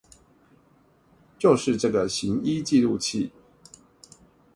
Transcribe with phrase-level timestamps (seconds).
[1.37, 3.31] 就是這個行醫記錄器